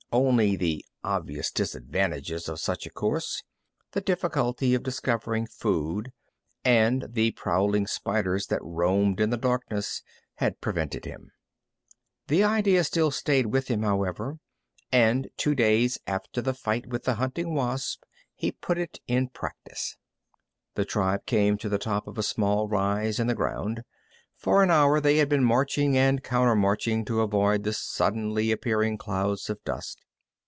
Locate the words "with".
13.45-13.69, 16.87-17.05